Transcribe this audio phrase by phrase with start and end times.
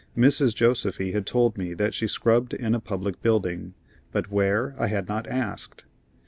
[0.17, 0.55] Mrs.
[0.55, 3.75] Josefy had told me that she scrubbed in a public building,
[4.11, 5.85] but where I had not asked.